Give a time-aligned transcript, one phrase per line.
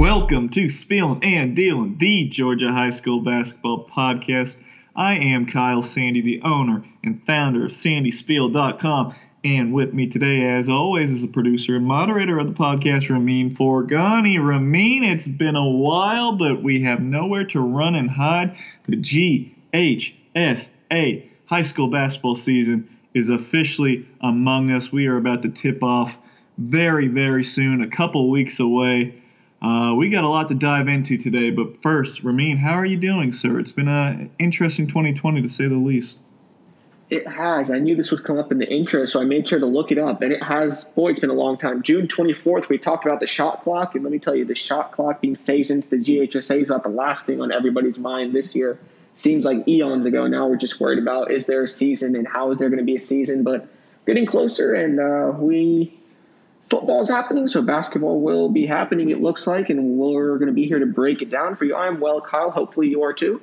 [0.00, 4.56] Welcome to Spilling and Dealing, the Georgia High School Basketball Podcast.
[4.96, 9.14] I am Kyle Sandy, the owner and founder of SandySpiel.com.
[9.44, 13.54] And with me today, as always, is the producer and moderator of the podcast, Ramin
[13.54, 14.42] Forgani.
[14.42, 18.56] Ramin, it's been a while, but we have nowhere to run and hide.
[18.88, 20.14] The GHSA
[21.44, 24.90] high school basketball season is officially among us.
[24.90, 26.10] We are about to tip off
[26.56, 29.19] very, very soon, a couple weeks away.
[29.62, 32.96] Uh, we got a lot to dive into today, but first, Ramin, how are you
[32.96, 33.60] doing, sir?
[33.60, 36.18] It's been an interesting 2020 to say the least.
[37.10, 37.70] It has.
[37.70, 39.90] I knew this would come up in the intro, so I made sure to look
[39.90, 40.22] it up.
[40.22, 41.82] And it has, boy, it's been a long time.
[41.82, 43.96] June 24th, we talked about the shot clock.
[43.96, 46.84] And let me tell you, the shot clock being phased into the GHSA is about
[46.84, 48.78] the last thing on everybody's mind this year.
[49.14, 50.28] Seems like eons ago.
[50.28, 52.84] Now we're just worried about is there a season and how is there going to
[52.84, 53.42] be a season?
[53.42, 53.68] But
[54.06, 55.99] getting closer, and uh, we
[56.70, 60.66] football's happening, so basketball will be happening, it looks like, and we're going to be
[60.66, 61.74] here to break it down for you.
[61.74, 62.50] I'm well, Kyle.
[62.50, 63.42] Hopefully you are too.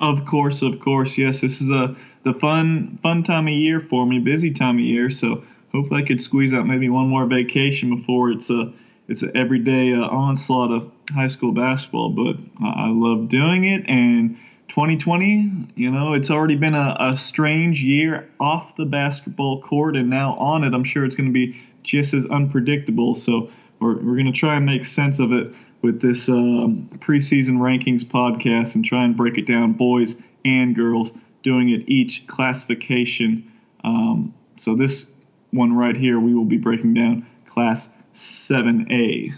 [0.00, 1.40] Of course, of course, yes.
[1.40, 5.10] This is a the fun fun time of year for me, busy time of year.
[5.10, 8.72] So hopefully I could squeeze out maybe one more vacation before it's a
[9.08, 12.10] it's an everyday uh, onslaught of high school basketball.
[12.10, 14.38] But I, I love doing it, and
[14.70, 20.08] 2020, you know, it's already been a, a strange year off the basketball court, and
[20.08, 23.14] now on it, I'm sure it's going to be just as unpredictable.
[23.14, 23.50] So
[23.80, 28.04] we're, we're going to try and make sense of it with this um, preseason rankings
[28.04, 31.10] podcast and try and break it down, boys and girls,
[31.42, 33.50] doing it each classification.
[33.82, 35.06] Um, so this
[35.50, 39.34] one right here, we will be breaking down class 7A.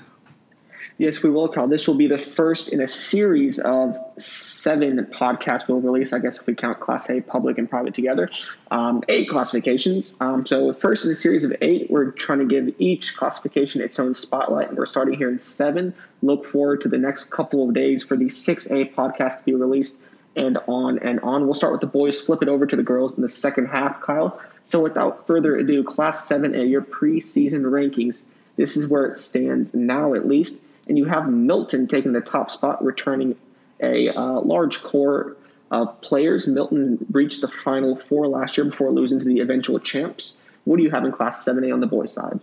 [0.98, 1.68] Yes, we will, Carl.
[1.68, 6.12] This will be the first in a series of seven podcasts we'll release.
[6.12, 8.30] I guess if we count Class A, public, and private together,
[8.70, 10.16] um, eight classifications.
[10.20, 13.98] Um, so, first in a series of eight, we're trying to give each classification its
[13.98, 15.94] own spotlight, and we're starting here in seven.
[16.20, 19.96] Look forward to the next couple of days for the 6A podcast to be released
[20.36, 21.46] and on and on.
[21.46, 24.02] We'll start with the boys, flip it over to the girls in the second half,
[24.02, 24.40] Kyle.
[24.66, 28.24] So, without further ado, Class 7A, your preseason rankings.
[28.56, 32.50] This is where it stands now, at least and you have Milton taking the top
[32.50, 33.36] spot, returning
[33.80, 35.36] a uh, large core
[35.70, 36.46] of players.
[36.46, 40.36] Milton reached the final four last year before losing to the eventual champs.
[40.64, 42.40] What do you have in Class 7A on the boys' side?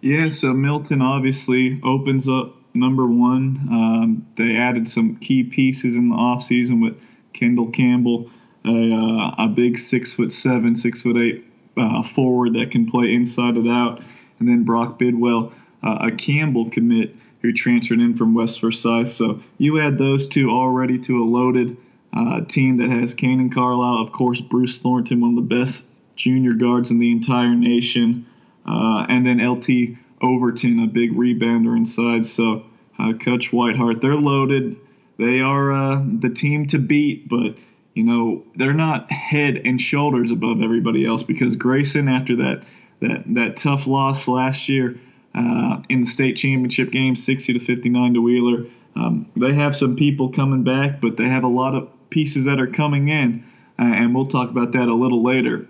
[0.00, 3.68] Yeah, so Milton obviously opens up number one.
[3.70, 7.00] Um, they added some key pieces in the offseason with
[7.32, 8.30] Kendall Campbell,
[8.64, 13.14] a, uh, a big six foot seven, six foot eight uh, forward that can play
[13.14, 14.02] inside and out,
[14.38, 19.12] and then Brock Bidwell, uh, a Campbell commit who transferred in from West Forsyth.
[19.12, 21.76] So you add those two already to a loaded
[22.16, 25.84] uh, team that has Kanaan Carlyle, of course, Bruce Thornton, one of the best
[26.16, 28.24] junior guards in the entire nation,
[28.66, 32.26] uh, and then LT Overton, a big rebounder inside.
[32.26, 32.64] So
[32.98, 34.76] uh, Coach Whitehart, they're loaded.
[35.18, 37.58] They are uh, the team to beat, but
[37.92, 42.62] you know they're not head and shoulders above everybody else because Grayson, after that
[43.00, 44.98] that that tough loss last year,
[45.34, 48.66] uh, in the state championship game, 60 to 59 to Wheeler.
[48.96, 52.60] Um, they have some people coming back, but they have a lot of pieces that
[52.60, 53.44] are coming in,
[53.78, 55.66] uh, and we'll talk about that a little later.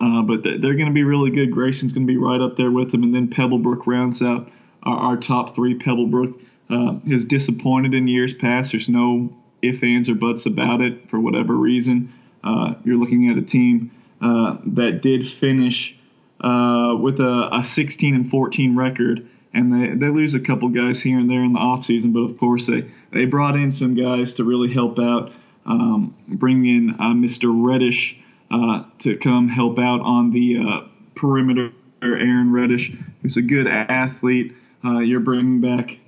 [0.00, 1.50] Uh, but they're going to be really good.
[1.50, 4.50] Grayson's going to be right up there with them, and then Pebblebrook rounds out
[4.82, 5.78] our, our top three.
[5.78, 8.72] Pebblebrook uh, has disappointed in years past.
[8.72, 12.12] There's no ifs, ands, or buts about it for whatever reason.
[12.44, 15.97] Uh, you're looking at a team uh, that did finish
[16.40, 21.00] uh, with a, a 16 and 14 record, and they, they lose a couple guys
[21.00, 24.34] here and there in the offseason, but of course they, they brought in some guys
[24.34, 25.32] to really help out,
[25.66, 27.52] um, bring in uh, Mr.
[27.52, 28.16] Reddish
[28.50, 31.72] uh, to come help out on the uh, perimeter.
[32.00, 34.54] Aaron Reddish, who's a good athlete.
[34.84, 35.98] Uh, you're bringing back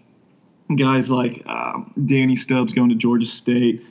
[0.79, 3.85] guys like uh, Danny Stubbs going to Georgia State,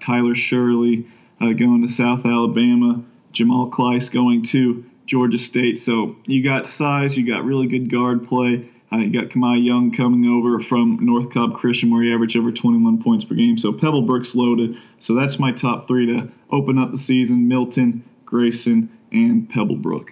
[0.00, 1.08] Tyler Shirley
[1.40, 3.02] going to South Alabama,
[3.32, 5.80] Jamal Kleiss going to Georgia State.
[5.80, 8.70] So you got size, you got really good guard play.
[8.92, 12.52] Uh, you got Kamai Young coming over from North Cobb Christian, where he averaged over
[12.52, 13.58] 21 points per game.
[13.58, 14.76] So Pebblebrook's loaded.
[15.00, 20.10] So that's my top three to open up the season: Milton, Grayson, and Pebblebrook.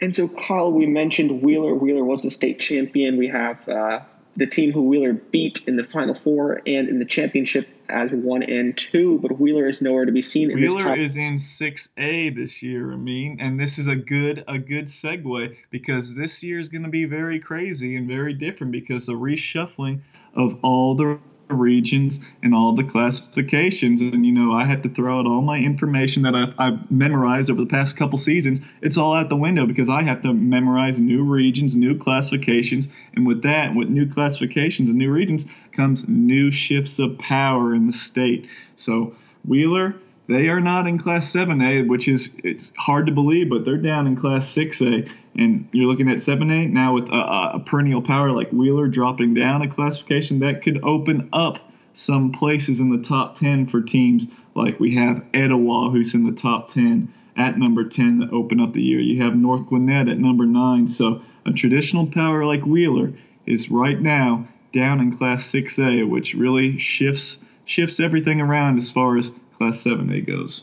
[0.00, 1.74] And so, Carl, we mentioned Wheeler.
[1.74, 3.16] Wheeler was the state champion.
[3.16, 4.00] We have uh,
[4.36, 8.42] the team who Wheeler beat in the Final Four and in the championship as one
[8.42, 10.50] and two, but Wheeler is nowhere to be seen.
[10.50, 14.44] In Wheeler is in six A this year, I mean, and this is a good
[14.46, 18.72] a good segue because this year is going to be very crazy and very different
[18.72, 20.00] because the reshuffling
[20.34, 21.18] of all the
[21.48, 24.00] regions and all the classifications.
[24.00, 27.50] And, you know, I had to throw out all my information that I've, I've, memorized
[27.50, 28.60] over the past couple seasons.
[28.82, 32.86] It's all out the window because I have to memorize new regions, new classifications.
[33.14, 37.86] And with that, with new classifications and new regions, comes new shifts of power in
[37.86, 38.48] the state.
[38.76, 39.14] So,
[39.44, 39.94] Wheeler,
[40.28, 44.06] they are not in Class 7A, which is it's hard to believe, but they're down
[44.06, 45.10] in Class 6A.
[45.36, 49.62] And you're looking at 7A now with a, a perennial power like Wheeler dropping down
[49.62, 51.58] a classification that could open up
[51.94, 56.40] some places in the top 10 for teams like we have Etowah, who's in the
[56.40, 59.00] top 10 at number 10 to open up the year.
[59.00, 60.88] You have North Gwinnett at number 9.
[60.88, 63.12] So a traditional power like Wheeler
[63.46, 69.18] is right now down in Class 6A, which really shifts shifts everything around as far
[69.18, 70.62] as Class 7A goes.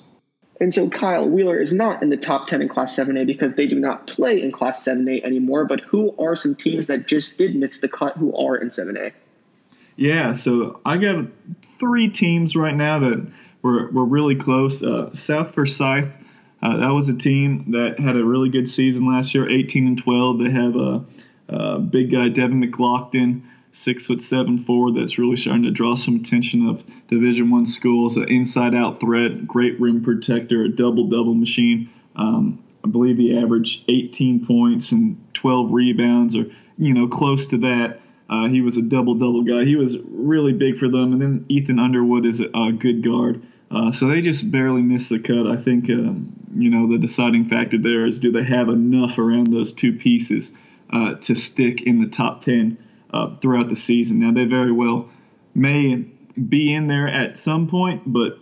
[0.60, 3.68] And so Kyle Wheeler is not in the top 10 in Class 7A because they
[3.68, 5.66] do not play in Class 7A anymore.
[5.66, 9.12] But who are some teams that just did miss the cut who are in 7A?
[9.98, 11.26] Yeah, so I got
[11.80, 13.28] three teams right now that
[13.62, 14.82] were, were really close.
[14.82, 16.12] Uh, South Forsyth,
[16.62, 19.98] uh, that was a team that had a really good season last year, 18 and
[20.02, 20.40] 12.
[20.40, 21.06] They have a,
[21.50, 26.16] a big guy, Devin McLaughlin six foot seven forward that's really starting to draw some
[26.16, 28.18] attention of Division One schools.
[28.18, 31.90] An inside out threat, great rim protector, a double double machine.
[32.16, 36.46] Um, I believe he averaged 18 points and 12 rebounds, or
[36.78, 38.00] you know close to that.
[38.28, 39.66] Uh, he was a double double guy.
[39.66, 41.14] He was really big for them.
[41.14, 43.46] And then Ethan Underwood is a, a good guard.
[43.70, 45.48] Uh, so they just barely missed the cut.
[45.48, 49.48] I think um, you know the deciding factor there is do they have enough around
[49.48, 50.52] those two pieces
[50.94, 52.78] uh, to stick in the top 10
[53.12, 54.20] uh, throughout the season.
[54.20, 55.10] Now, they very well
[55.54, 56.06] may
[56.50, 58.38] be in there at some point, but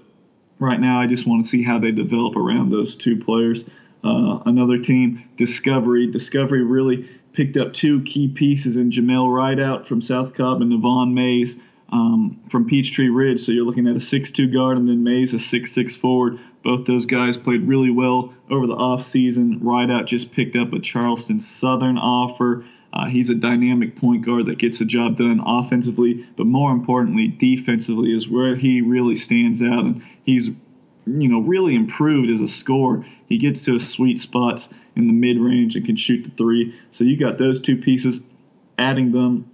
[0.60, 3.63] right now I just want to see how they develop around those two players.
[4.04, 6.12] Uh, another team, Discovery.
[6.12, 11.13] Discovery really picked up two key pieces in Jamel Rideout from South Cobb and Navon
[11.13, 11.56] Mays
[11.89, 13.42] um, from Peachtree Ridge.
[13.42, 16.39] So you're looking at a 6'2 guard and then Mays a 6'6 forward.
[16.63, 19.59] Both those guys played really well over the offseason.
[19.62, 22.66] Rideout just picked up a Charleston Southern offer.
[22.94, 27.28] Uh, he's a dynamic point guard that gets the job done offensively, but more importantly,
[27.28, 29.84] defensively is where he really stands out.
[29.84, 33.04] And he's, you know, really improved as a scorer.
[33.28, 36.75] He gets to his sweet spots in the mid range and can shoot the three.
[36.92, 38.22] So you got those two pieces,
[38.78, 39.50] adding them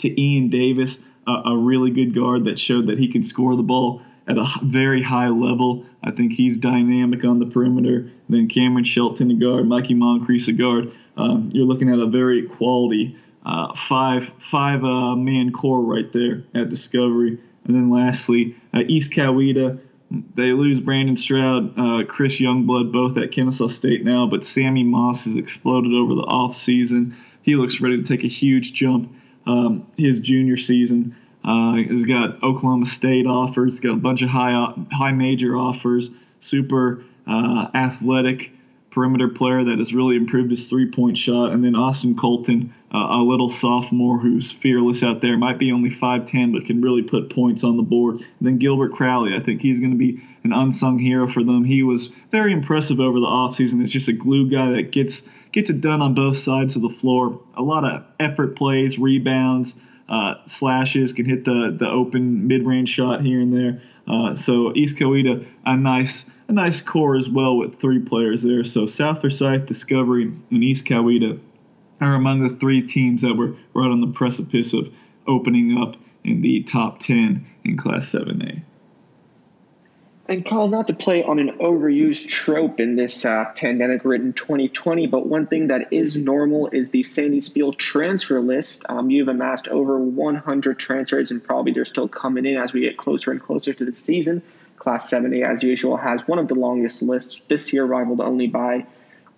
[0.00, 0.98] to Ian Davis,
[1.28, 4.46] a, a really good guard that showed that he can score the ball at a
[4.64, 5.86] very high level.
[6.02, 8.10] I think he's dynamic on the perimeter.
[8.28, 12.48] Then Cameron Shelton, a guard, Mikey Moncrief, a guard um, you're looking at a very
[12.48, 17.38] quality uh, five five uh, man core right there at Discovery.
[17.64, 19.80] And then lastly, uh, East Coweta.
[20.34, 25.24] They lose Brandon Stroud, uh, Chris Youngblood, both at Kennesaw State now, but Sammy Moss
[25.24, 27.16] has exploded over the off season.
[27.40, 29.10] He looks ready to take a huge jump
[29.46, 31.16] um, his junior season.
[31.44, 33.72] Uh, he's got Oklahoma State offers.
[33.72, 36.10] He's got a bunch of high high major offers.
[36.40, 38.52] Super uh, athletic
[38.92, 41.52] perimeter player that has really improved his three point shot.
[41.52, 45.90] And then Austin Colton, uh, a little sophomore who's fearless out there, might be only
[45.90, 48.16] 5'10, but can really put points on the board.
[48.16, 51.64] And then Gilbert Crowley, I think he's going to be an unsung hero for them.
[51.64, 53.82] He was very impressive over the offseason.
[53.82, 55.22] It's just a glue guy that gets
[55.52, 57.40] gets it done on both sides of the floor.
[57.56, 59.76] A lot of effort plays, rebounds,
[60.08, 63.82] uh, slashes, can hit the, the open mid range shot here and there.
[64.06, 68.64] Uh, so East Coweta, a nice a nice core as well with three players there.
[68.64, 71.40] So South Forsyth, Discovery, and East Coweta
[72.00, 74.92] are among the three teams that were right on the precipice of
[75.26, 78.62] opening up in the top 10 in Class 7A.
[80.28, 85.08] And Kyle, not to play on an overused trope in this uh, pandemic written 2020,
[85.08, 88.84] but one thing that is normal is the Sandy Spiel transfer list.
[88.88, 92.96] Um, you've amassed over 100 transfers, and probably they're still coming in as we get
[92.96, 94.42] closer and closer to the season.
[94.82, 98.84] Class 70, as usual, has one of the longest lists this year, rivaled only by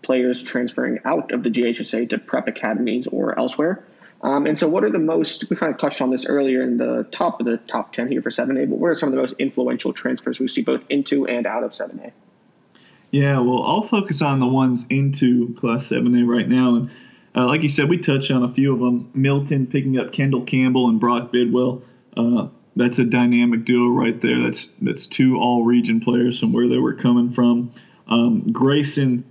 [0.00, 3.84] players transferring out of the GHSA to prep academies or elsewhere.
[4.22, 6.78] Um, and so, what are the most, we kind of touched on this earlier in
[6.78, 9.20] the top of the top 10 here for 7A, but what are some of the
[9.20, 12.12] most influential transfers we see both into and out of 7A?
[13.10, 16.76] Yeah, well, I'll focus on the ones into Class 7A right now.
[16.76, 16.90] And
[17.36, 19.10] uh, like you said, we touched on a few of them.
[19.12, 21.82] Milton picking up Kendall Campbell and Brock Bidwell.
[22.16, 24.42] Uh, that's a dynamic duo right there.
[24.42, 27.72] That's that's two all-region players from where they were coming from.
[28.08, 29.24] Um, Grayson,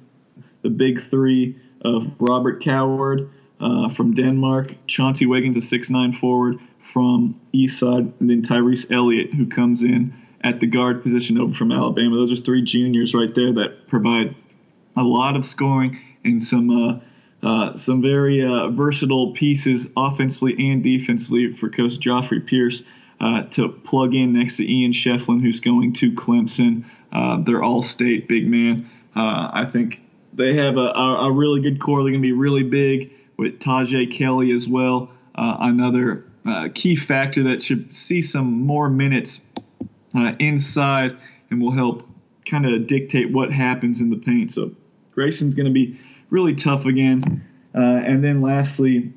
[0.61, 7.39] the big three of Robert Coward uh, from Denmark, Chauncey Wiggins, a six-nine forward from
[7.53, 12.15] Eastside, and then Tyrese Elliott, who comes in at the guard position over from Alabama.
[12.15, 14.35] Those are three juniors right there that provide
[14.95, 16.99] a lot of scoring and some uh,
[17.45, 22.83] uh, some very uh, versatile pieces offensively and defensively for Coach Joffrey Pierce.
[23.23, 26.83] Uh, to plug in next to Ian Schieffelin, who's going to Clemson.
[27.13, 28.89] Uh, they're all state big man.
[29.15, 30.01] Uh, I think
[30.33, 32.03] they have a, a, a, really good core.
[32.03, 35.09] They're going to be really big with Tajay Kelly as well.
[35.35, 39.39] Uh, another uh, key factor that should see some more minutes
[40.39, 41.15] inside
[41.49, 42.05] and will help
[42.45, 44.51] kind of dictate what happens in the paint.
[44.51, 44.73] So
[45.13, 45.97] Grayson's going to be
[46.29, 47.47] really tough again.
[47.73, 49.13] And then lastly,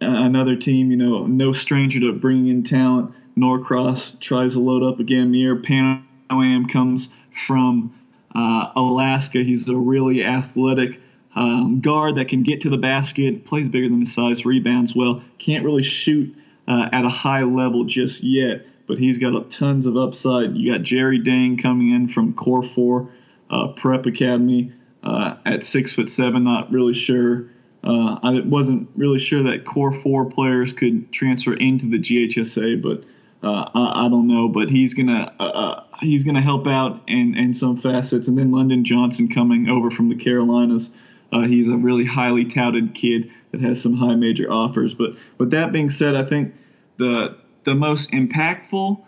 [0.00, 3.14] another team, you know, no stranger to bringing in talent.
[3.36, 5.30] Norcross tries to load up again.
[5.30, 7.08] Mir Pan Am comes
[7.46, 7.94] from
[8.34, 9.42] uh, Alaska.
[9.42, 11.00] He's a really athletic
[11.34, 15.22] um, guard that can get to the basket, plays bigger than his size, rebounds well.
[15.38, 16.34] Can't really shoot
[16.68, 20.56] uh, at a high level just yet, but he's got tons of upside.
[20.56, 23.08] You got Jerry Dang coming in from Core 4
[23.50, 24.72] uh, Prep Academy
[25.02, 26.44] uh, at six foot seven.
[26.44, 27.46] Not really sure.
[27.82, 33.04] Uh, I wasn't really sure that Core 4 players could transfer into the GHSA, but
[33.44, 34.48] uh, I, I, don't know.
[34.48, 38.28] But he's gonna he's gonna help out in, in some facets.
[38.28, 40.90] And then London Johnson coming over from the Carolinas.
[41.32, 44.94] Uh, he's a really highly touted kid that has some high major offers.
[44.94, 46.54] But with that being said, I think
[46.98, 49.02] the the most impactful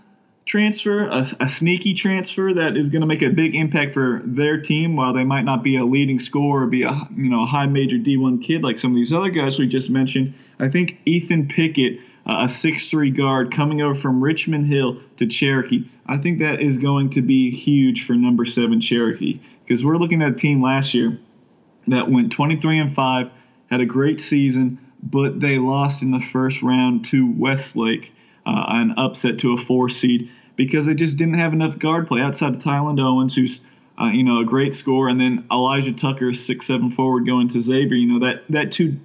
[0.47, 4.61] transfer, a, a sneaky transfer that is going to make a big impact for their
[4.61, 7.47] team, while they might not be a leading scorer or be a you know a
[7.47, 10.35] high major D1 kid like some of these other guys we just mentioned.
[10.59, 16.19] I think Ethan Pickett, a six-three guard coming over from Richmond Hill to Cherokee, I
[16.19, 20.33] think that is going to be huge for number seven Cherokee because we're looking at
[20.33, 21.19] a team last year
[21.89, 23.31] that went 23 and 5,
[23.71, 28.13] had a great season, but they lost in the first round to Westlake,
[28.45, 32.21] uh, an upset to a four seed because they just didn't have enough guard play
[32.21, 33.61] outside of Tyland Owens, who's
[34.01, 37.61] uh, you know a great scorer, and then Elijah Tucker, six seven forward, going to
[37.61, 37.97] Xavier.
[37.97, 38.99] You know that that two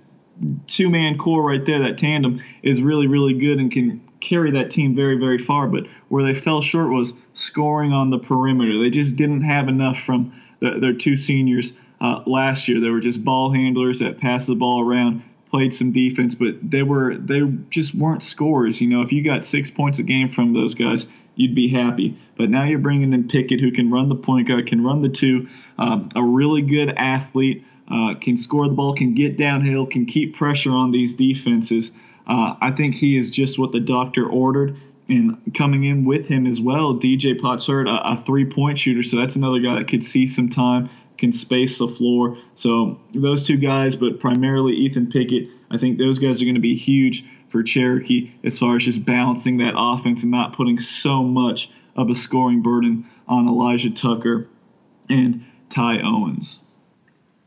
[0.67, 4.71] two man core right there, that tandem is really really good and can carry that
[4.71, 5.67] team very very far.
[5.67, 8.79] But where they fell short was scoring on the perimeter.
[8.81, 12.79] They just didn't have enough from the, their two seniors uh, last year.
[12.79, 16.83] They were just ball handlers that passed the ball around, played some defense, but they
[16.83, 18.81] were they just weren't scorers.
[18.81, 22.17] You know, if you got six points a game from those guys, you'd be happy.
[22.37, 25.09] But now you're bringing in Pickett, who can run the point guard, can run the
[25.09, 30.05] two, um, a really good athlete, uh, can score the ball, can get downhill, can
[30.05, 31.91] keep pressure on these defenses.
[32.27, 34.77] Uh, I think he is just what the doctor ordered.
[35.09, 39.03] And coming in with him as well, DJ Potsherd, a, a three point shooter.
[39.03, 42.37] So that's another guy that could see some time can space the floor.
[42.55, 46.61] So those two guys, but primarily Ethan Pickett, I think those guys are going to
[46.61, 51.21] be huge for Cherokee as far as just balancing that offense and not putting so
[51.21, 54.47] much of a scoring burden on Elijah Tucker
[55.09, 56.57] and Ty Owens.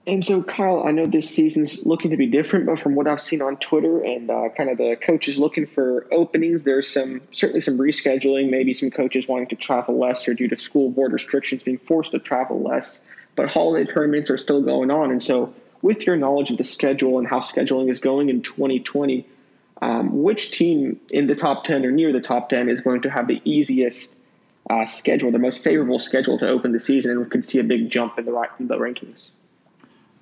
[0.07, 3.23] And so, Kyle, I know this season's looking to be different, but from what I've
[3.23, 7.63] seen on Twitter and uh, kind of the coaches looking for openings, there's some certainly
[7.63, 8.51] some rescheduling.
[8.51, 12.11] Maybe some coaches wanting to travel less or due to school board restrictions being forced
[12.11, 13.01] to travel less
[13.37, 15.11] but holiday tournaments are still going on.
[15.11, 19.27] And so, with your knowledge of the schedule and how scheduling is going in 2020,
[19.83, 23.11] um, which team in the top 10 or near the top 10 is going to
[23.11, 24.17] have the easiest
[24.71, 27.91] uh, schedule, the most favorable schedule to open the season, and could see a big
[27.91, 29.29] jump in the, in the rankings?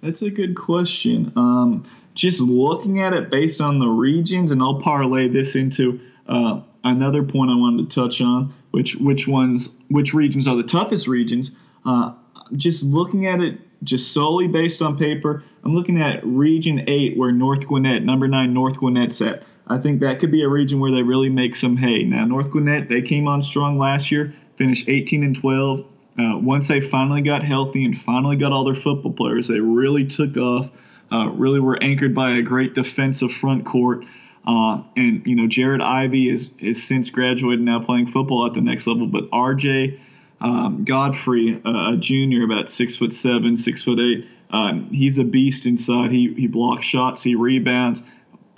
[0.03, 1.33] That's a good question.
[1.37, 6.61] Um, just looking at it based on the regions, and I'll parlay this into uh,
[6.83, 11.07] another point I wanted to touch on, which which ones, which regions are the toughest
[11.07, 11.53] regions.
[11.87, 12.15] Uh,
[12.57, 17.33] just looking at it just solely based on paper, I'm looking at Region 8 where
[17.33, 19.45] North Gwinnett, number 9 North Gwinnett's at.
[19.69, 22.03] I think that could be a region where they really make some hay.
[22.03, 25.87] Now, North Gwinnett, they came on strong last year, finished 18 and 12.
[26.19, 30.07] Uh, once they finally got healthy and finally got all their football players, they really
[30.07, 30.69] took off.
[31.11, 34.05] Uh, really were anchored by a great defensive front court.
[34.47, 38.61] Uh, and you know, Jared Ivy is is since graduated now playing football at the
[38.61, 39.07] next level.
[39.07, 39.99] But RJ
[40.43, 44.27] um, Godfrey, a junior, about six foot seven, six foot eight.
[44.51, 46.11] Um, he's a beast inside.
[46.11, 48.03] He he blocks shots, he rebounds.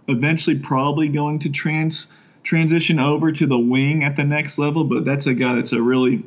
[0.08, 2.06] Eventually, probably going to trans
[2.42, 4.84] transition over to the wing at the next level.
[4.84, 6.24] But that's a guy that's a really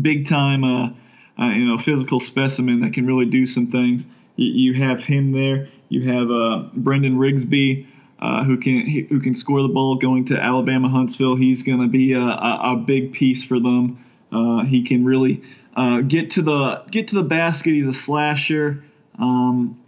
[0.00, 0.90] big time, uh,
[1.38, 4.06] uh, you know, physical specimen that can really do some things.
[4.36, 5.68] You, you have him there.
[5.88, 7.88] You have uh, Brendan Rigsby.
[8.20, 11.36] Uh, who can who can score the ball going to Alabama Huntsville?
[11.36, 14.02] He's going to be a, a, big piece for them.
[14.32, 15.42] Uh, he can really
[15.76, 17.72] uh, get to the get to the basket.
[17.72, 18.82] He's a slasher.
[19.18, 19.78] Um,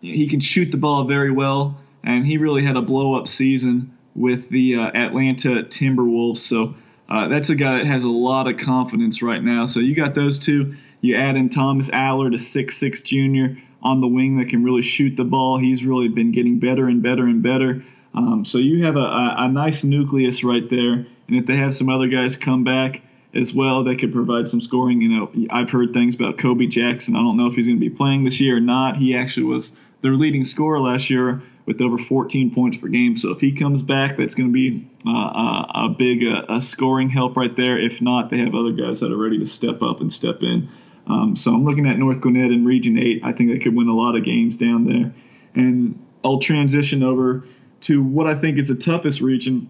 [0.00, 3.96] he can shoot the ball very well, and he really had a blow up season
[4.14, 6.40] with the Atlanta Timberwolves.
[6.40, 6.74] So
[7.08, 9.66] uh, that's a guy that has a lot of confidence right now.
[9.66, 10.76] So you got those two.
[11.00, 15.16] You add in Thomas Allard, a six-six junior on the wing that can really shoot
[15.16, 15.58] the ball.
[15.58, 17.84] He's really been getting better and better and better.
[18.14, 21.76] Um, so you have a, a, a, nice nucleus right there And if they have
[21.76, 23.02] some other guys come back
[23.34, 25.02] as well, they could provide some scoring.
[25.02, 27.14] You know, I've heard things about Kobe Jackson.
[27.14, 28.96] I don't know if he's going to be playing this year or not.
[28.96, 33.18] He actually was their leading scorer last year with over 14 points per game.
[33.18, 36.62] So if he comes back, that's going to be uh, a, a, big uh, a
[36.62, 37.78] scoring help right there.
[37.78, 40.70] If not, they have other guys that are ready to step up and step in.
[41.06, 43.20] Um, so I'm looking at North Gwinnett in Region 8.
[43.22, 45.14] I think they could win a lot of games down there.
[45.54, 47.46] And I'll transition over
[47.82, 49.68] to what I think is the toughest region.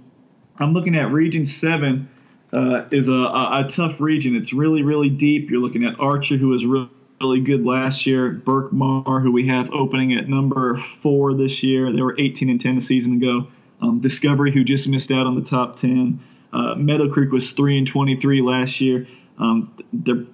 [0.56, 2.08] I'm looking at Region 7
[2.52, 4.36] uh, is a, a, a, tough region.
[4.36, 5.50] It's really, really deep.
[5.50, 6.88] You're looking at Archer, who is really,
[7.20, 8.30] really good last year.
[8.32, 11.92] Berkmar, who we have opening at number four this year.
[11.92, 13.48] They were 18 and 10 a season ago.
[13.80, 16.20] Um, Discovery, who just missed out on the top 10.
[16.52, 19.06] Uh, Meadow Creek was 3 and 23 last year.
[19.38, 20.24] Um, they're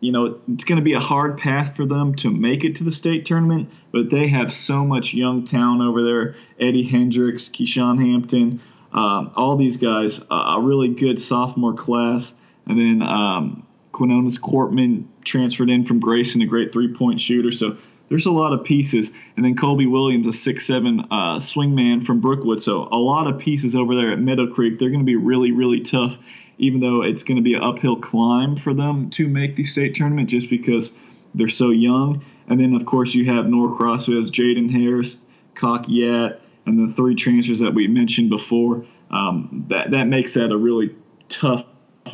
[0.00, 2.84] you know, it's going to be a hard path for them to make it to
[2.84, 6.36] the state tournament, but they have so much young talent over there.
[6.60, 8.60] Eddie Hendricks, Keyshawn Hampton,
[8.92, 12.34] um, all these guys, uh, a really good sophomore class.
[12.66, 17.52] And then um, Quinones Cortman transferred in from Grayson, a great three point shooter.
[17.52, 17.76] So
[18.08, 19.12] there's a lot of pieces.
[19.36, 22.62] And then Colby Williams, a six-seven uh, swingman from Brookwood.
[22.62, 24.78] So a lot of pieces over there at Meadow Creek.
[24.78, 26.16] They're going to be really, really tough
[26.58, 29.94] even though it's going to be an uphill climb for them to make the state
[29.94, 30.92] tournament just because
[31.34, 32.24] they're so young.
[32.48, 35.18] And then, of course, you have Norcross, who has Jaden Harris,
[35.54, 38.86] Kok Yat, and the three transfers that we mentioned before.
[39.10, 40.94] Um, that, that makes that a really
[41.28, 41.64] tough,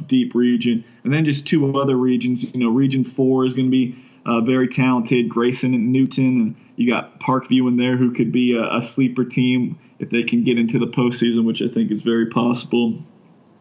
[0.00, 0.84] deep region.
[1.04, 2.54] And then just two other regions.
[2.54, 6.24] You know, Region 4 is going to be uh, very talented, Grayson and Newton.
[6.24, 10.22] And you got Parkview in there, who could be a, a sleeper team if they
[10.22, 13.02] can get into the postseason, which I think is very possible.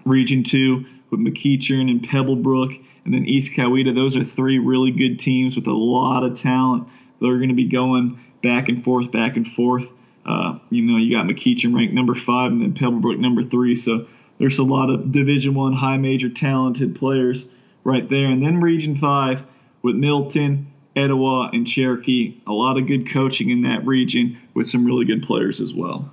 [0.06, 3.94] Region 2 with McEachern and Pebblebrook, and then East Coweta.
[3.94, 6.88] Those are three really good teams with a lot of talent.
[7.20, 9.86] They're going to be going back and forth, back and forth.
[10.26, 13.76] Uh, you know, you got McEachern ranked number five, and then Pebblebrook number three.
[13.76, 14.08] So
[14.42, 17.46] there's a lot of Division One high major talented players
[17.84, 18.26] right there.
[18.26, 19.44] And then Region Five
[19.84, 22.42] with Milton, Etowah, and Cherokee.
[22.48, 26.12] A lot of good coaching in that region with some really good players as well.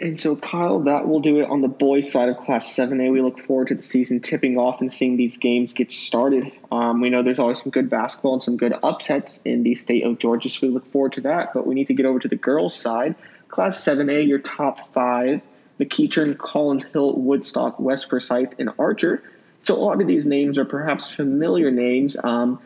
[0.00, 3.12] And so, Kyle, that will do it on the boys' side of Class 7A.
[3.12, 6.50] We look forward to the season tipping off and seeing these games get started.
[6.72, 10.04] Um, we know there's always some good basketball and some good upsets in the state
[10.04, 11.52] of Georgia, so we look forward to that.
[11.52, 13.16] But we need to get over to the girls' side.
[13.48, 15.42] Class 7A, your top five
[15.80, 19.22] McEachern, Collins Hill, Woodstock, West Forsyth, and Archer.
[19.64, 22.16] So, a lot of these names are perhaps familiar names.
[22.22, 22.60] Um,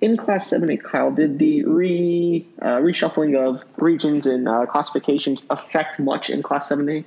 [0.00, 5.98] in Class 7A, Kyle, did the re uh, reshuffling of regions and uh, classifications affect
[5.98, 7.04] much in Class 7A?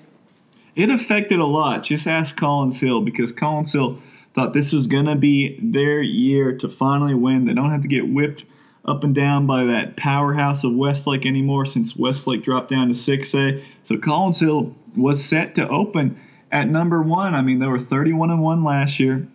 [0.75, 1.83] It affected a lot.
[1.83, 3.99] Just ask Collins Hill because Collins Hill
[4.33, 7.45] thought this was going to be their year to finally win.
[7.45, 8.43] They don't have to get whipped
[8.87, 13.63] up and down by that powerhouse of Westlake anymore since Westlake dropped down to 6A.
[13.83, 16.19] So Collins Hill was set to open
[16.51, 17.35] at number one.
[17.35, 19.27] I mean, they were 31 and 1 last year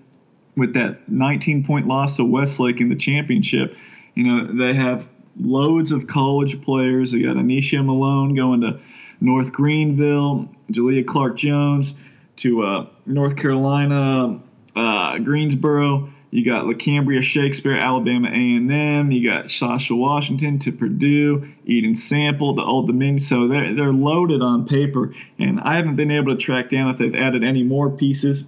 [0.57, 3.77] with that 19 point loss to Westlake in the championship,
[4.15, 5.07] you know, they have
[5.41, 7.13] loads of college players.
[7.13, 8.81] They got Anisha Malone going to
[9.21, 11.95] North Greenville, Julia Clark Jones
[12.39, 14.41] to uh, North Carolina,
[14.77, 16.13] uh, Greensboro.
[16.33, 19.13] You got LaCambria Shakespeare, Alabama A&M.
[19.13, 23.21] You got Sasha Washington to Purdue, Eden Sample, the Old Dominion.
[23.21, 25.15] So they're, they're loaded on paper.
[25.39, 28.47] And I haven't been able to track down if they've added any more pieces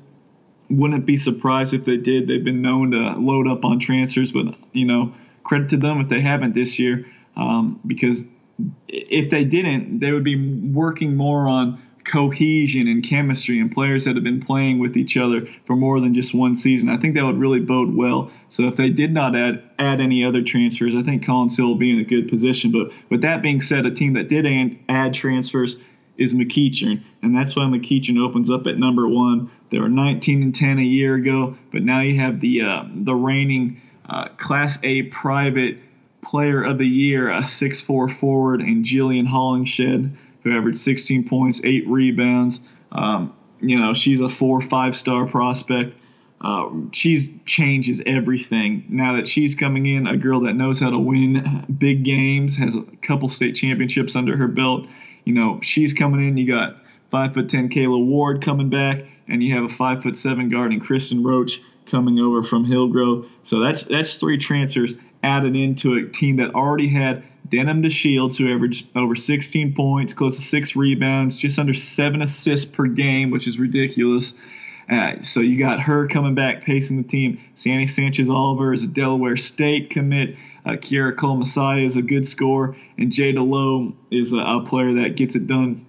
[0.70, 2.26] wouldn't be surprised if they did.
[2.28, 6.08] They've been known to load up on transfers, but you know, credit to them if
[6.08, 8.24] they haven't this year, um, because
[8.88, 14.14] if they didn't, they would be working more on cohesion and chemistry and players that
[14.14, 16.88] have been playing with each other for more than just one season.
[16.88, 18.30] I think that would really bode well.
[18.50, 21.74] So if they did not add add any other transfers, I think Collins Hill will
[21.74, 22.72] be in a good position.
[22.72, 24.46] But with that being said, a team that did
[24.88, 25.76] add transfers
[26.16, 29.50] is McEachern, and that's why McEachern opens up at number one.
[29.70, 33.14] They were 19 and 10 a year ago, but now you have the uh, the
[33.14, 35.78] reigning uh, Class A private
[36.22, 41.88] player of the year, a 6'4 forward, and Jillian Hollingshead, who averaged 16 points, eight
[41.88, 42.60] rebounds.
[42.92, 45.96] Um, you know, she's a four five star prospect.
[46.40, 50.06] Uh, she's changes everything now that she's coming in.
[50.06, 54.36] A girl that knows how to win big games, has a couple state championships under
[54.36, 54.86] her belt
[55.24, 56.36] you know, she's coming in.
[56.36, 56.76] You got
[57.10, 60.72] five foot ten Kayla Ward coming back, and you have a five foot seven guard
[60.72, 63.26] and Kristen Roach coming over from Hillgrove.
[63.42, 68.52] So that's that's three transfers added into a team that already had Denham DeShields, who
[68.52, 73.46] averaged over 16 points, close to six rebounds, just under seven assists per game, which
[73.46, 74.34] is ridiculous.
[74.88, 77.40] Uh, so you got her coming back, pacing the team.
[77.54, 80.36] Sandy Sanchez Oliver is a Delaware State commit.
[80.64, 85.02] Uh, Kiara Cole Messiah is a good scorer, and Jada Lowe is a, a, player
[85.02, 85.86] that gets it done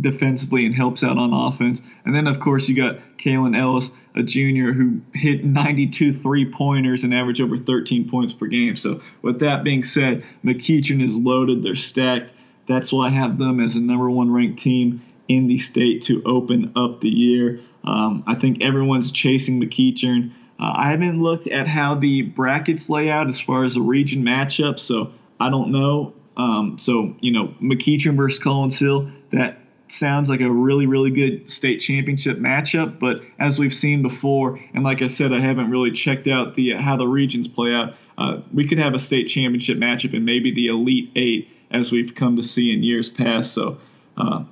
[0.00, 1.80] defensively and helps out on offense.
[2.04, 7.04] And then, of course, you got Kalen Ellis, a junior who hit 92 three pointers
[7.04, 8.76] and averaged over 13 points per game.
[8.76, 11.62] So, with that being said, McEachern is loaded.
[11.62, 12.30] They're stacked.
[12.68, 16.22] That's why I have them as a number one ranked team in the state to
[16.24, 17.60] open up the year.
[17.84, 20.32] Um, I think everyone's chasing McEachern.
[20.58, 24.22] Uh, I haven't looked at how the brackets lay out as far as the region
[24.22, 26.14] matchup, so I don't know.
[26.36, 31.50] Um, so, you know, McEachern versus Collins Hill, that sounds like a really, really good
[31.50, 32.98] state championship matchup.
[32.98, 36.72] But as we've seen before, and like I said, I haven't really checked out the
[36.72, 37.94] how the regions play out.
[38.18, 42.14] Uh, we could have a state championship matchup and maybe the Elite Eight, as we've
[42.14, 43.52] come to see in years past.
[43.52, 43.78] So,
[44.16, 44.44] uh,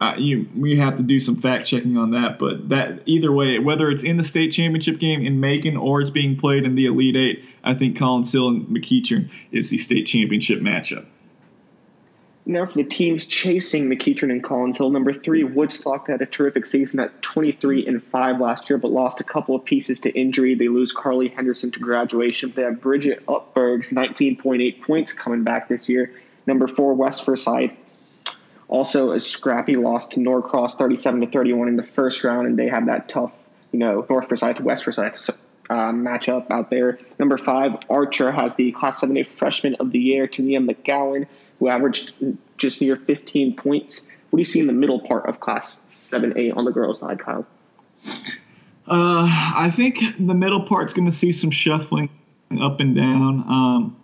[0.00, 2.38] uh, you we have to do some fact checking on that.
[2.38, 6.10] But that either way, whether it's in the state championship game in Macon or it's
[6.10, 10.06] being played in the Elite Eight, I think Colin Hill and McEachern is the state
[10.06, 11.06] championship matchup.
[12.46, 14.90] Now for the teams chasing McEachern and Collins Hill.
[14.90, 19.22] Number three, Woodstock had a terrific season at 23 and 5 last year, but lost
[19.22, 20.54] a couple of pieces to injury.
[20.54, 22.52] They lose Carly Henderson to graduation.
[22.54, 26.12] They have Bridget Utberg's 19.8 points coming back this year.
[26.46, 27.72] Number four, West Forsyth.
[28.68, 32.68] Also a scrappy loss to Norcross 37 to 31 in the first round, and they
[32.68, 33.32] have that tough,
[33.72, 35.30] you know, North Forsyth, to West Forsyth
[35.70, 36.98] uh, matchup out there.
[37.18, 41.26] Number five, Archer has the Class 7A Freshman of the Year, Tania McGowan
[41.58, 42.12] who averaged
[42.56, 44.02] just near 15 points.
[44.30, 47.20] What do you see in the middle part of Class 7A on the girls' side,
[47.20, 47.46] Kyle?
[48.86, 49.24] Uh,
[49.56, 52.10] I think the middle part's going to see some shuffling
[52.60, 53.44] up and down.
[53.48, 53.96] Um,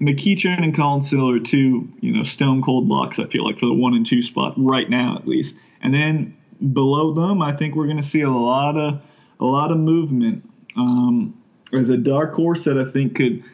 [0.00, 3.18] McEachern and Collins Hill are two, you know, stone cold locks.
[3.18, 5.56] I feel like for the one and two spot right now, at least.
[5.80, 6.36] And then
[6.72, 9.00] below them, I think we're going to see a lot of
[9.40, 10.48] a lot of movement.
[10.76, 11.38] Um,
[11.72, 13.44] as a dark horse that I think could,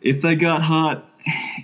[0.00, 1.08] if they got hot,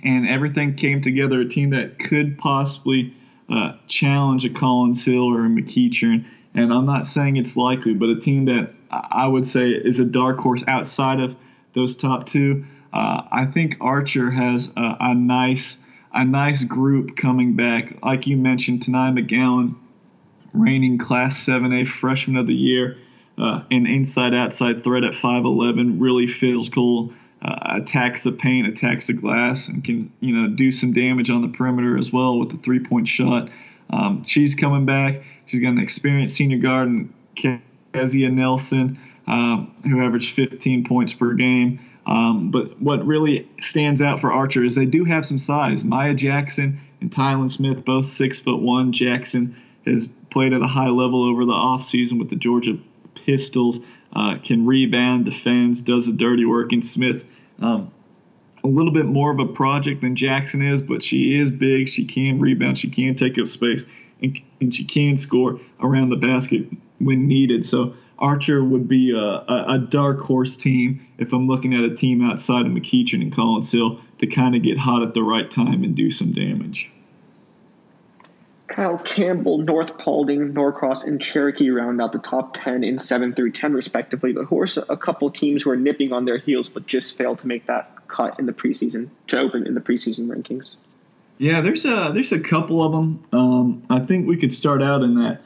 [0.03, 1.41] and everything came together.
[1.41, 3.13] A team that could possibly
[3.49, 6.25] uh, challenge a Collins Hill or a McEachern.
[6.53, 10.05] And I'm not saying it's likely, but a team that I would say is a
[10.05, 11.35] dark horse outside of
[11.73, 12.65] those top two.
[12.93, 15.77] Uh, I think Archer has a, a, nice
[16.13, 18.01] a nice group coming back.
[18.01, 19.75] Like you mentioned, Tania McGowan,
[20.53, 22.97] reigning Class 7A Freshman of the Year,
[23.37, 29.13] uh, an inside outside threat at 5'11, really physical uh, attacks the paint, attacks the
[29.13, 32.57] glass, and can you know do some damage on the perimeter as well with the
[32.57, 33.49] three point shot.
[33.89, 35.23] Um, she's coming back.
[35.45, 37.13] She's got an experienced senior guard in
[37.93, 41.79] Kezia Nelson, um, who averaged 15 points per game.
[42.07, 45.83] Um, but what really stands out for Archer is they do have some size.
[45.83, 48.91] Maya Jackson and Tylen Smith, both six foot one.
[48.91, 52.77] Jackson has played at a high level over the offseason with the Georgia
[53.25, 53.79] Pistols.
[54.13, 56.71] Uh, can rebound, defends, does the dirty work.
[56.71, 57.21] And Smith
[57.61, 57.91] um,
[58.63, 61.89] a little bit more of a project than Jackson is, but she is big.
[61.89, 62.79] She can rebound.
[62.79, 63.85] She can take up space,
[64.21, 66.65] and, and she can score around the basket
[66.99, 67.65] when needed.
[67.65, 71.95] So Archer would be a, a, a, dark horse team if I'm looking at a
[71.95, 75.49] team outside of McEachern and Collins Hill to kind of get hot at the right
[75.51, 76.89] time and do some damage.
[78.67, 83.51] Kyle Campbell, North Paulding, Norcross, and Cherokee round out the top 10 in 7 through
[83.51, 84.33] 10, respectively.
[84.33, 87.39] But who are a couple teams who are nipping on their heels but just failed
[87.39, 90.75] to make that cut in the preseason, to open in the preseason rankings?
[91.37, 93.25] Yeah, there's a there's a couple of them.
[93.33, 95.41] Um, I think we could start out in that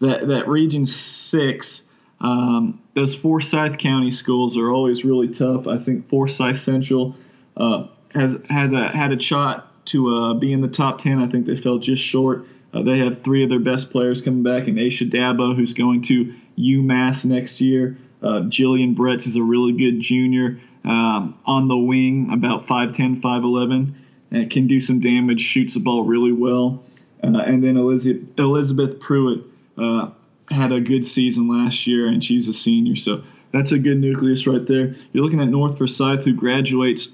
[0.00, 1.82] that that region six.
[2.20, 5.66] Um, those Forsyth County schools are always really tough.
[5.66, 7.14] I think Forsyth Central
[7.56, 11.22] uh, has has a, had a shot to uh, be in the top ten.
[11.22, 12.46] I think they fell just short.
[12.72, 16.02] Uh, they have three of their best players coming back, and Aisha Dabo, who's going
[16.04, 17.98] to UMass next year.
[18.22, 23.94] Uh, Jillian Bretz is a really good junior um, on the wing, about 5'10, 5'11,
[24.30, 26.84] and can do some damage, shoots the ball really well.
[27.22, 29.44] Uh, and then Elizabeth, Elizabeth Pruitt
[29.78, 30.10] uh,
[30.50, 32.96] had a good season last year, and she's a senior.
[32.96, 34.94] So that's a good nucleus right there.
[35.12, 37.08] You're looking at North Forsyth, who graduates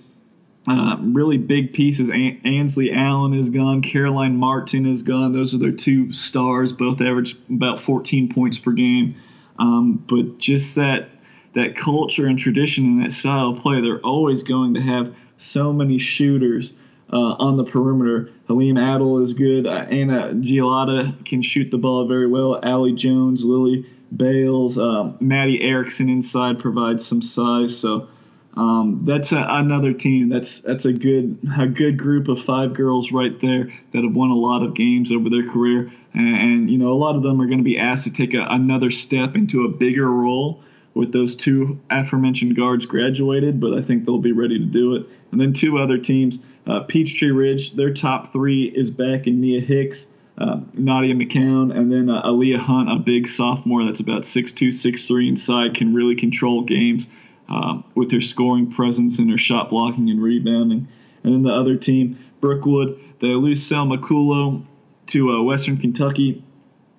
[0.67, 2.09] uh, really big pieces.
[2.09, 3.83] An- Ansley Allen is gone.
[3.83, 5.33] Caroline Martin is gone.
[5.33, 6.73] Those are their two stars.
[6.73, 9.17] Both average about 14 points per game.
[9.59, 11.09] Um, but just that
[11.55, 15.73] that culture and tradition and that style of play, they're always going to have so
[15.73, 16.73] many shooters
[17.13, 18.31] uh, on the perimeter.
[18.49, 19.67] Halim Adel is good.
[19.67, 22.59] Uh, Anna Giolotta can shoot the ball very well.
[22.63, 27.77] Allie Jones, Lily Bales, um, Maddie Erickson inside provides some size.
[27.77, 28.09] So
[28.55, 30.29] um, that's a, another team.
[30.29, 34.31] That's that's a good a good group of five girls right there that have won
[34.31, 37.41] a lot of games over their career, and, and you know a lot of them
[37.41, 40.63] are going to be asked to take a, another step into a bigger role
[40.95, 43.59] with those two aforementioned guards graduated.
[43.59, 45.07] But I think they'll be ready to do it.
[45.31, 49.63] And then two other teams, uh, Peachtree Ridge, their top three is back in Nia
[49.63, 50.07] Hicks.
[50.39, 55.29] uh, Nadia McCown, and then uh, Aaliyah Hunt, a big sophomore that's about 6'2", 6'3",
[55.29, 57.07] inside, can really control games
[57.49, 60.89] uh, with their scoring presence and their shot blocking and rebounding.
[61.25, 64.65] And then the other team, Brookwood, they lose Selma Kulo
[65.09, 66.45] to uh, Western Kentucky,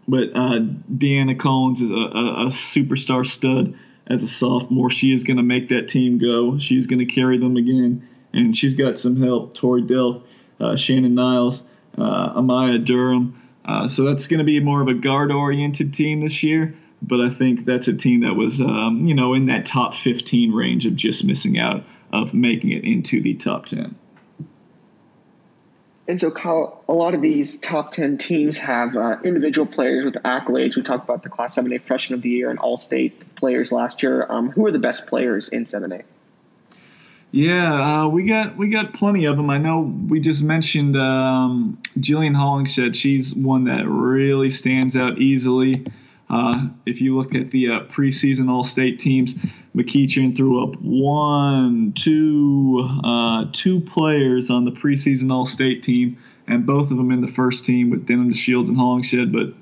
[0.07, 0.59] but uh,
[0.91, 3.77] Deanna Collins is a, a, a superstar stud
[4.07, 4.91] as a sophomore.
[4.91, 6.59] She is going to make that team go.
[6.59, 9.55] She's going to carry them again, and she's got some help.
[9.55, 10.23] Tori Dell,
[10.59, 11.63] uh, Shannon Niles
[11.97, 13.41] uh, Amaya Durham.
[13.65, 16.75] Uh, so that's going to be more of a guard-oriented team this year.
[17.05, 20.53] But I think that's a team that was, um, you know, in that top 15
[20.53, 23.95] range of just missing out of making it into the top 10.
[26.07, 30.15] And so, Kyle, a lot of these top 10 teams have uh, individual players with
[30.23, 30.75] accolades.
[30.75, 34.03] We talked about the Class 7A Freshman of the Year and All State players last
[34.03, 34.25] year.
[34.29, 36.03] Um, who are the best players in 7A?
[37.31, 39.49] Yeah, uh, we got we got plenty of them.
[39.49, 42.95] I know we just mentioned um, Jillian Hollingshead.
[42.95, 45.83] She's one that really stands out easily.
[46.29, 49.35] Uh, if you look at the uh, preseason All-State teams,
[49.75, 56.91] McEachern threw up one, two, uh, two players on the preseason All-State team, and both
[56.91, 59.31] of them in the first team with Denham Shields, and Hollingshead.
[59.31, 59.53] But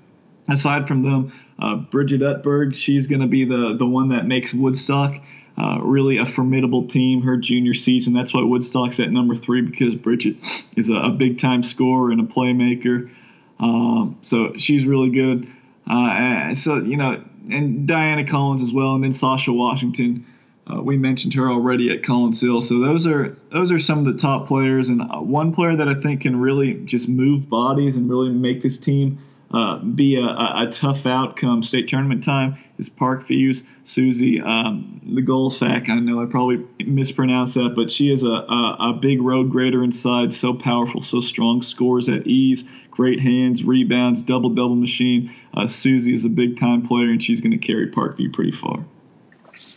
[0.47, 4.53] aside from them, uh, Bridget Utberg, she's going to be the the one that makes
[4.53, 5.15] Woodstock
[5.57, 8.13] uh, really a formidable team her junior season.
[8.13, 10.37] That's why Woodstock's at number three because Bridget
[10.75, 13.11] is a, a big time scorer and a playmaker.
[13.59, 15.47] Um, so she's really good.
[15.91, 20.25] Uh, so you know, and Diana Collins as well, and then Sasha Washington.
[20.67, 22.61] Uh, we mentioned her already at Collins Hill.
[22.61, 25.89] So those are those are some of the top players, and uh, one player that
[25.89, 29.19] I think can really just move bodies and really make this team
[29.53, 35.89] uh, be a, a, tough outcome state tournament time is Parkview's Susie um, the Golfak.
[35.89, 39.83] I know I probably mispronounced that, but she is a, a, a, big road grader
[39.83, 45.33] inside, so powerful, so strong, scores at ease, great hands, rebounds, double double machine.
[45.53, 48.85] Uh, Susie is a big time player, and she's going to carry Parkview pretty far.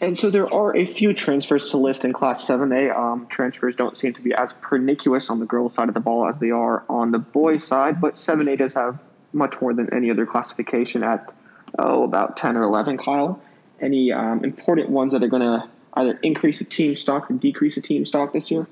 [0.01, 2.95] And so there are a few transfers to list in Class 7A.
[2.97, 6.29] Um, transfers don't seem to be as pernicious on the girls' side of the ball
[6.29, 8.99] as they are on the boys' side, but 7A does have
[9.35, 11.33] much more than any other classification at
[11.79, 13.41] oh about 10 or 11 kyle
[13.81, 17.75] any um, important ones that are going to either increase the team stock or decrease
[17.75, 18.67] the team stock this year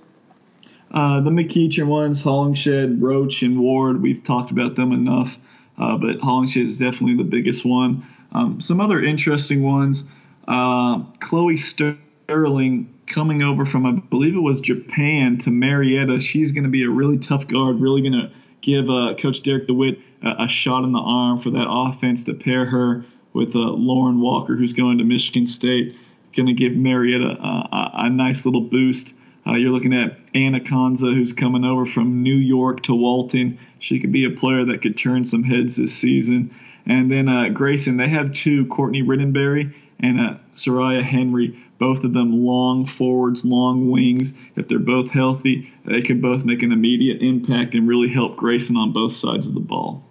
[0.92, 5.34] uh, the McEachern ones, Hollingshead, Roach, and Ward, we've talked about them enough,
[5.78, 8.06] uh, but Hollingshead is definitely the biggest one.
[8.32, 10.04] Um, some other interesting ones,
[10.48, 16.20] uh, Chloe Sterling coming over from, I believe it was Japan to Marietta.
[16.20, 19.68] She's going to be a really tough guard, really going to give uh, Coach Derek
[19.68, 24.20] DeWitt a, shot in the arm for that offense to pair her with uh, Lauren
[24.20, 25.96] Walker, who's going to Michigan State.
[26.36, 29.12] Going to give Marietta a, a, a, nice little boost.
[29.46, 33.58] Uh, you're looking at Anna Conza, who's coming over from New York to Walton.
[33.80, 36.54] She could be a player that could turn some heads this season.
[36.86, 42.12] And then uh, Grayson, they have two, Courtney Rittenberry and uh, Soraya Henry both of
[42.12, 44.34] them long forwards, long wings.
[44.54, 48.76] If they're both healthy, they could both make an immediate impact and really help Grayson
[48.76, 50.04] on both sides of the ball.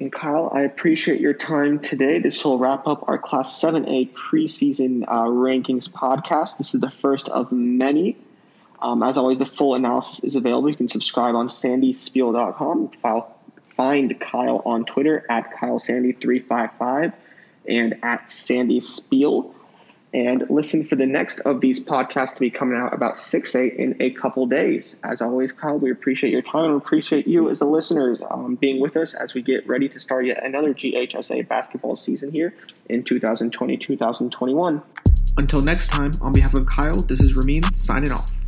[0.00, 2.20] And Kyle, I appreciate your time today.
[2.20, 6.56] This will wrap up our Class 7A preseason uh, rankings podcast.
[6.56, 8.16] This is the first of many.
[8.80, 10.70] Um, as always, the full analysis is available.
[10.70, 12.90] You can subscribe on sandyspiel.com.
[13.02, 13.36] File,
[13.74, 17.12] find Kyle on Twitter at KyleSandy355
[17.66, 19.52] and at SandySpiel
[20.14, 23.74] and listen for the next of these podcasts to be coming out about 6 8
[23.74, 24.96] in a couple days.
[25.04, 28.80] As always, Kyle, we appreciate your time and appreciate you as a listener um, being
[28.80, 32.54] with us as we get ready to start yet another GHSA basketball season here
[32.88, 34.82] in 2020 2021.
[35.36, 38.47] Until next time, on behalf of Kyle, this is Ramin signing off.